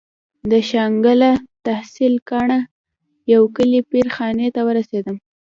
د 0.51 0.53
شانګله 0.69 1.31
تحصيل 1.65 2.15
کاڼه 2.29 2.59
يو 3.33 3.41
کلي 3.55 3.81
پير 3.89 4.07
خاني 4.15 4.47
ته 4.55 4.61
ورسېدم. 4.67 5.17